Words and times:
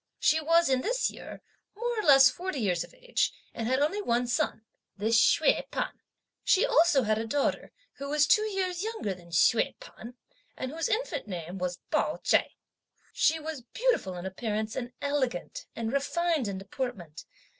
She 0.17 0.41
was, 0.41 0.67
in 0.67 0.81
this 0.81 1.11
year, 1.11 1.43
more 1.75 1.99
or 1.99 2.01
less 2.01 2.27
forty 2.27 2.59
years 2.59 2.83
of 2.83 2.91
age 2.91 3.31
and 3.53 3.67
had 3.67 3.81
only 3.81 4.01
one 4.01 4.25
son: 4.25 4.63
this 4.97 5.15
Hsüeh 5.21 5.69
P'an. 5.69 5.91
She 6.43 6.65
also 6.65 7.03
had 7.03 7.19
a 7.19 7.27
daughter, 7.27 7.71
who 7.97 8.09
was 8.09 8.25
two 8.25 8.41
years 8.47 8.81
younger 8.83 9.13
than 9.13 9.29
Hsüeh 9.29 9.75
P'an, 9.79 10.15
and 10.57 10.71
whose 10.71 10.89
infant 10.89 11.27
name 11.27 11.59
was 11.59 11.81
Pao 11.91 12.19
Ch'ai. 12.23 12.49
She 13.13 13.39
was 13.39 13.61
beautiful 13.61 14.17
in 14.17 14.25
appearance, 14.25 14.75
and 14.75 14.91
elegant 15.03 15.67
and 15.75 15.93
refined 15.93 16.47
in 16.47 16.57
deportment. 16.57 17.23